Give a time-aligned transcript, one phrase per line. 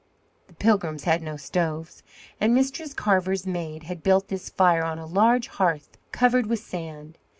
[0.47, 2.01] The Pilgrims had no stoves,
[2.39, 7.19] and Mistress Carver's maid had built this fire on a large hearth covered with sand.